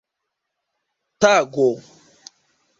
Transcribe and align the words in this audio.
tago 1.21 1.69